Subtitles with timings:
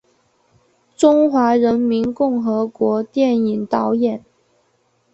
[0.97, 4.25] 中华人民共和国电影导演。